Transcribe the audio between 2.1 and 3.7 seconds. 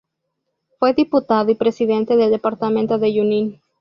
del departamento de Junín.